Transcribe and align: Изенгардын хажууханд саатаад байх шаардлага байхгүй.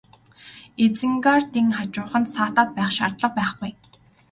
Изенгардын 0.85 1.67
хажууханд 1.77 2.27
саатаад 2.35 2.69
байх 2.77 2.91
шаардлага 2.97 3.35
байхгүй. 3.37 3.71